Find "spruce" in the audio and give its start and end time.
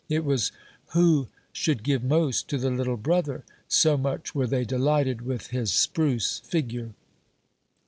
5.71-6.39